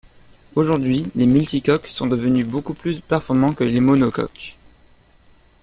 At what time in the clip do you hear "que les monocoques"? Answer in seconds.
3.53-4.57